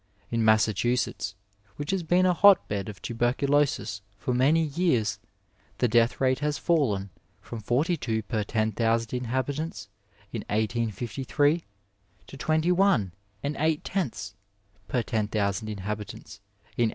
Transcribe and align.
In 0.31 0.43
Massachusetts, 0.43 1.35
which 1.75 1.91
has 1.91 2.01
been 2.01 2.25
a 2.25 2.33
hot 2.33 2.67
bed 2.67 2.89
of 2.89 3.03
tuberculosis 3.03 4.01
for 4.17 4.33
many 4.33 4.63
years, 4.63 5.19
the 5.77 5.87
death 5.87 6.19
rate 6.19 6.39
has 6.39 6.57
fallen 6.57 7.11
from 7.39 7.59
forty 7.59 7.95
two 7.97 8.23
per 8.23 8.43
ten 8.43 8.71
thousand 8.71 9.13
inhabitants 9.13 9.89
in 10.33 10.41
1853 10.49 11.65
to 12.25 12.35
twenty 12.35 12.71
one 12.71 13.11
and 13.43 13.55
eight 13.59 13.83
tenths 13.83 14.33
per 14.87 15.03
ten 15.03 15.27
thousand 15.27 15.67
inhabitants 15.69 16.39
in 16.75 16.87
1895. 16.87 16.89